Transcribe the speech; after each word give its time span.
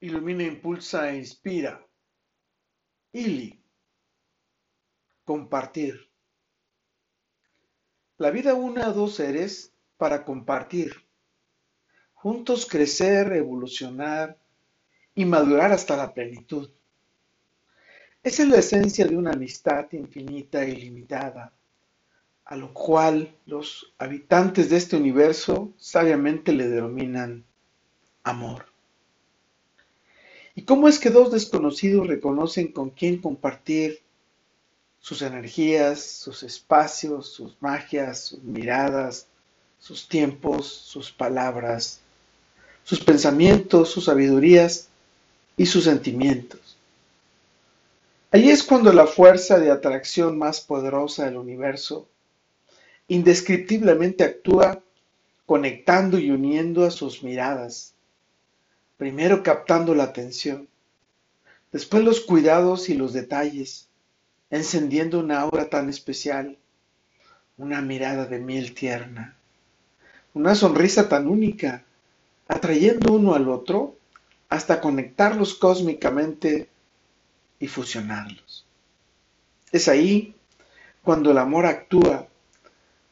Ilumina, 0.00 0.42
impulsa 0.42 1.10
e 1.10 1.18
inspira. 1.18 1.86
Ili. 3.12 3.62
Compartir. 5.24 6.08
La 8.16 8.30
vida 8.30 8.54
une 8.54 8.82
a 8.82 8.92
dos 8.92 9.14
seres 9.16 9.72
para 9.96 10.24
compartir. 10.24 10.92
Juntos 12.14 12.66
crecer, 12.66 13.32
evolucionar 13.32 14.38
y 15.14 15.24
madurar 15.24 15.72
hasta 15.72 15.96
la 15.96 16.12
plenitud. 16.14 16.70
Esa 18.22 18.42
es 18.42 18.48
la 18.48 18.58
esencia 18.58 19.06
de 19.06 19.16
una 19.16 19.32
amistad 19.32 19.86
infinita 19.92 20.62
e 20.62 20.70
ilimitada, 20.70 21.52
a 22.44 22.56
lo 22.56 22.72
cual 22.74 23.34
los 23.46 23.94
habitantes 23.98 24.68
de 24.68 24.76
este 24.76 24.96
universo 24.96 25.72
sabiamente 25.78 26.52
le 26.52 26.68
denominan 26.68 27.44
amor. 28.22 28.69
¿Y 30.70 30.72
cómo 30.72 30.86
es 30.86 31.00
que 31.00 31.10
dos 31.10 31.32
desconocidos 31.32 32.06
reconocen 32.06 32.68
con 32.68 32.90
quién 32.90 33.20
compartir 33.20 33.98
sus 35.00 35.20
energías, 35.20 36.00
sus 36.00 36.44
espacios, 36.44 37.26
sus 37.26 37.60
magias, 37.60 38.20
sus 38.20 38.44
miradas, 38.44 39.26
sus 39.80 40.06
tiempos, 40.06 40.68
sus 40.68 41.10
palabras, 41.10 41.98
sus 42.84 43.00
pensamientos, 43.00 43.90
sus 43.90 44.04
sabidurías 44.04 44.86
y 45.56 45.66
sus 45.66 45.82
sentimientos? 45.82 46.76
Allí 48.30 48.50
es 48.50 48.62
cuando 48.62 48.92
la 48.92 49.08
fuerza 49.08 49.58
de 49.58 49.72
atracción 49.72 50.38
más 50.38 50.60
poderosa 50.60 51.24
del 51.24 51.36
universo 51.36 52.06
indescriptiblemente 53.08 54.22
actúa 54.22 54.80
conectando 55.46 56.16
y 56.16 56.30
uniendo 56.30 56.86
a 56.86 56.92
sus 56.92 57.24
miradas, 57.24 57.92
primero 59.00 59.42
captando 59.42 59.94
la 59.94 60.04
atención, 60.04 60.68
después 61.72 62.04
los 62.04 62.20
cuidados 62.20 62.90
y 62.90 62.94
los 62.94 63.14
detalles, 63.14 63.88
encendiendo 64.50 65.20
una 65.20 65.40
aura 65.40 65.70
tan 65.70 65.88
especial, 65.88 66.58
una 67.56 67.80
mirada 67.80 68.26
de 68.26 68.38
miel 68.40 68.74
tierna, 68.74 69.38
una 70.34 70.54
sonrisa 70.54 71.08
tan 71.08 71.28
única, 71.28 71.82
atrayendo 72.46 73.14
uno 73.14 73.32
al 73.32 73.48
otro 73.48 73.96
hasta 74.50 74.82
conectarlos 74.82 75.54
cósmicamente 75.54 76.68
y 77.58 77.68
fusionarlos. 77.68 78.66
Es 79.72 79.88
ahí 79.88 80.34
cuando 81.02 81.30
el 81.30 81.38
amor 81.38 81.64
actúa, 81.64 82.28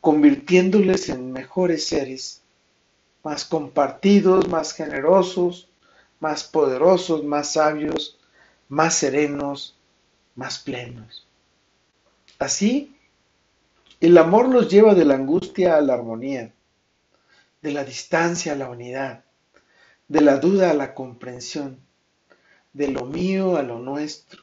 convirtiéndoles 0.02 1.08
en 1.08 1.32
mejores 1.32 1.86
seres, 1.86 2.42
más 3.24 3.46
compartidos, 3.46 4.48
más 4.48 4.74
generosos, 4.74 5.68
más 6.20 6.44
poderosos, 6.44 7.24
más 7.24 7.52
sabios, 7.52 8.18
más 8.68 8.94
serenos, 8.94 9.76
más 10.34 10.58
plenos. 10.58 11.26
Así, 12.38 12.96
el 14.00 14.16
amor 14.18 14.48
los 14.48 14.68
lleva 14.68 14.94
de 14.94 15.04
la 15.04 15.14
angustia 15.14 15.76
a 15.76 15.80
la 15.80 15.94
armonía, 15.94 16.52
de 17.62 17.72
la 17.72 17.84
distancia 17.84 18.52
a 18.52 18.56
la 18.56 18.70
unidad, 18.70 19.24
de 20.06 20.20
la 20.20 20.36
duda 20.36 20.70
a 20.70 20.74
la 20.74 20.94
comprensión, 20.94 21.80
de 22.72 22.88
lo 22.88 23.04
mío 23.06 23.56
a 23.56 23.62
lo 23.62 23.78
nuestro, 23.80 24.42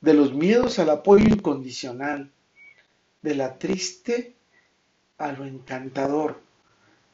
de 0.00 0.14
los 0.14 0.34
miedos 0.34 0.78
al 0.78 0.90
apoyo 0.90 1.26
incondicional, 1.26 2.30
de 3.22 3.34
la 3.34 3.58
triste 3.58 4.34
a 5.18 5.32
lo 5.32 5.44
encantador, 5.44 6.40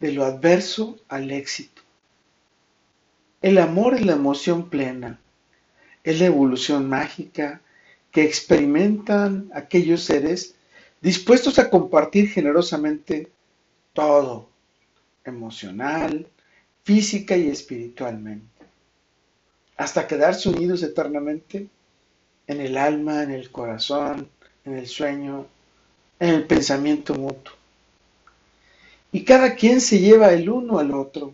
de 0.01 0.13
lo 0.13 0.25
adverso 0.25 0.99
al 1.09 1.31
éxito. 1.31 1.83
El 3.43 3.57
amor 3.57 3.95
es 3.95 4.05
la 4.05 4.13
emoción 4.13 4.69
plena, 4.69 5.19
es 6.05 6.21
la 6.21 6.27
evolución 6.27 6.91
mágica 6.91 7.63
que 8.11 8.23
experimentan 8.23 9.51
aquellos 9.55 10.03
seres 10.03 10.57
dispuestos 11.01 11.59
a 11.59 11.71
compartir 11.71 12.29
generosamente 12.29 13.31
todo, 13.95 14.51
emocional, 15.25 16.27
física 16.85 17.35
y 17.35 17.49
espiritualmente, 17.49 18.67
hasta 19.79 20.07
quedarse 20.07 20.51
unidos 20.51 20.83
eternamente 20.83 21.67
en 22.47 22.61
el 22.61 22.77
alma, 22.77 23.23
en 23.23 23.31
el 23.31 23.51
corazón, 23.51 24.29
en 24.67 24.77
el 24.77 24.87
sueño, 24.87 25.47
en 26.19 26.29
el 26.29 26.47
pensamiento 26.47 27.15
mutuo. 27.15 27.55
Y 29.13 29.25
cada 29.25 29.55
quien 29.55 29.81
se 29.81 29.99
lleva 29.99 30.31
el 30.35 30.51
uno 30.51 30.79
al 30.79 30.93
otro 30.93 31.33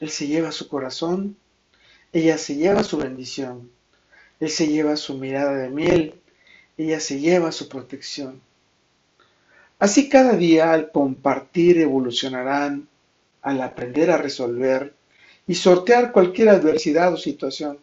él 0.00 0.08
se 0.08 0.26
lleva 0.26 0.50
su 0.50 0.66
corazón, 0.66 1.36
ella 2.12 2.38
se 2.38 2.56
lleva 2.56 2.82
su 2.82 2.96
bendición, 2.96 3.70
Él 4.40 4.48
se 4.48 4.66
lleva 4.66 4.96
su 4.96 5.18
mirada 5.18 5.52
de 5.52 5.68
miel, 5.68 6.14
ella 6.78 6.98
se 7.00 7.20
lleva 7.20 7.52
su 7.52 7.68
protección. 7.68 8.40
Así 9.78 10.08
cada 10.08 10.32
día 10.36 10.72
al 10.72 10.90
compartir 10.90 11.78
evolucionarán, 11.78 12.88
al 13.42 13.60
aprender 13.60 14.10
a 14.10 14.16
resolver 14.16 14.94
y 15.46 15.54
sortear 15.54 16.12
cualquier 16.12 16.48
adversidad 16.48 17.12
o 17.12 17.18
situación. 17.18 17.78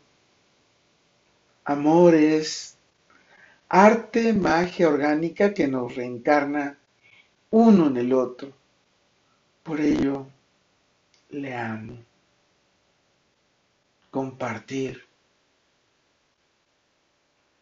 Amor 1.65 2.15
es 2.15 2.77
arte, 3.69 4.33
magia 4.33 4.89
orgánica 4.89 5.53
que 5.53 5.67
nos 5.67 5.95
reencarna 5.95 6.79
uno 7.51 7.87
en 7.87 7.97
el 7.97 8.13
otro. 8.13 8.51
Por 9.63 9.81
ello, 9.81 10.27
le 11.29 11.53
amo 11.53 12.06
compartir. 14.11 15.05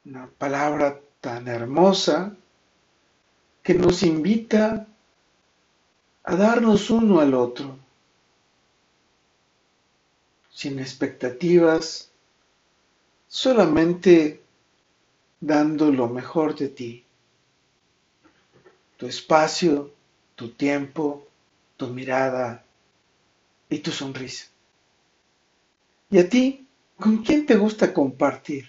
Una 0.05 0.27
palabra 0.27 0.99
tan 1.21 1.47
hermosa 1.47 2.35
que 3.63 3.73
nos 3.73 4.03
invita 4.03 4.87
a 6.23 6.35
darnos 6.35 6.89
uno 6.89 7.19
al 7.19 7.33
otro, 7.33 7.77
sin 10.51 10.79
expectativas, 10.79 12.11
solamente 13.27 14.43
dando 15.39 15.91
lo 15.91 16.07
mejor 16.07 16.55
de 16.55 16.69
ti, 16.69 17.05
tu 18.97 19.07
espacio, 19.07 19.91
tu 20.35 20.49
tiempo, 20.49 21.27
tu 21.77 21.87
mirada 21.87 22.63
y 23.69 23.79
tu 23.79 23.91
sonrisa. 23.91 24.54
¿Y 26.15 26.19
a 26.19 26.29
ti? 26.29 26.65
¿Con 26.97 27.17
quién 27.17 27.45
te 27.45 27.57
gusta 27.57 27.93
compartir? 27.93 28.65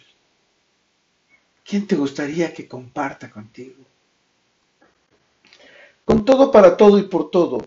¿Quién 1.64 1.86
te 1.86 1.94
gustaría 1.94 2.52
que 2.52 2.66
comparta 2.66 3.30
contigo? 3.30 3.84
Con 6.04 6.24
todo 6.24 6.50
para 6.50 6.76
todo 6.76 6.98
y 6.98 7.04
por 7.04 7.30
todo, 7.30 7.64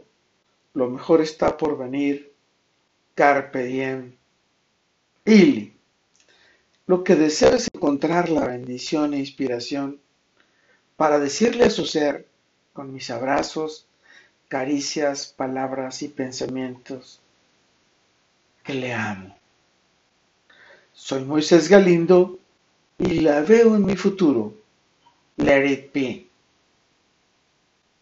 lo 0.73 0.89
mejor 0.89 1.21
está 1.21 1.55
por 1.55 1.77
venir. 1.77 2.33
Carpe 3.15 3.63
diem. 3.63 4.17
Ili. 5.23 5.73
Lo 6.85 7.01
que 7.01 7.15
deseo 7.15 7.55
es 7.55 7.69
encontrar 7.73 8.27
la 8.27 8.47
bendición 8.47 9.13
e 9.13 9.19
inspiración 9.19 10.01
para 10.97 11.19
decirle 11.19 11.63
a 11.63 11.69
su 11.69 11.85
ser, 11.85 12.27
con 12.73 12.91
mis 12.91 13.09
abrazos, 13.09 13.87
caricias, 14.49 15.33
palabras 15.37 16.01
y 16.01 16.09
pensamientos, 16.09 17.21
que 18.61 18.73
le 18.73 18.93
amo. 18.93 19.38
Soy 21.01 21.23
Moisés 21.23 21.69
Galindo 21.69 22.39
y 22.97 23.21
la 23.21 23.41
veo 23.41 23.75
en 23.75 23.85
mi 23.85 23.95
futuro. 23.95 24.53
Let 25.37 25.65
it 25.65 25.93
be. 25.93 26.28